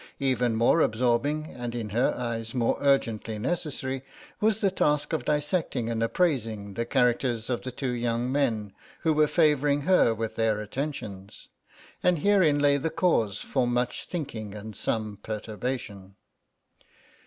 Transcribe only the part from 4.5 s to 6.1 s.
the task of dissecting and